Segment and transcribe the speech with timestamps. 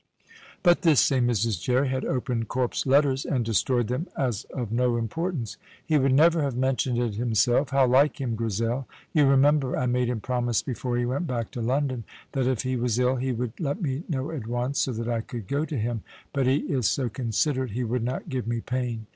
[0.63, 1.61] (But this same Mrs.
[1.61, 6.41] Jerry had opened Corp's letters and destroyed them as of no importance.) "He would never
[6.41, 7.69] have mentioned it himself.
[7.69, 8.87] How like him, Grizel!
[9.13, 12.75] You remember, I made him promise before he went back to London that if he
[12.77, 15.77] was ill he would let me know at once so that I could go to
[15.77, 16.01] him,
[16.33, 19.05] but he is so considerate he would not give me pain.